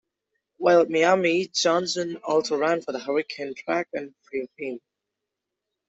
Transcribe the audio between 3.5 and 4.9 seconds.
track and field team.